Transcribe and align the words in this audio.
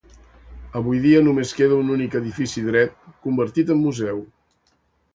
Avui 0.79 1.01
dia 1.03 1.19
només 1.27 1.53
queda 1.59 1.77
un 1.83 1.93
únic 1.97 2.19
edifici 2.23 2.65
dret 2.73 2.99
convertit 3.29 3.75
en 3.77 3.83
museu. 3.87 4.29